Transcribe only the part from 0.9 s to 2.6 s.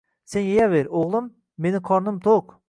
o‘g‘lim, meni qornim to‘q,–